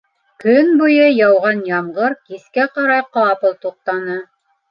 Көн 0.43 0.69
буйы 0.77 1.09
яуған 1.09 1.59
ямғыр 1.71 2.15
кискә 2.31 2.65
ҡарай 2.77 3.05
ҡапыл 3.19 3.57
туҡтаны. 3.67 4.19